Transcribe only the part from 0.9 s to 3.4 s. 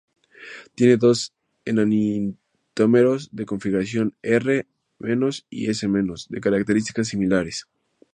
dos enantiómeros,